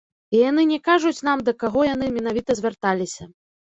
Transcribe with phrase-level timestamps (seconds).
[0.37, 3.33] І яны не кажуць нам, да каго яны менавіта звярталіся.